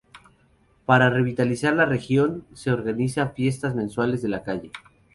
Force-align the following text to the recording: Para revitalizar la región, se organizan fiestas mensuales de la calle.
Para 0.87 1.11
revitalizar 1.11 1.75
la 1.75 1.85
región, 1.85 2.43
se 2.55 2.71
organizan 2.71 3.35
fiestas 3.35 3.75
mensuales 3.75 4.23
de 4.23 4.29
la 4.29 4.41
calle. 4.41 4.71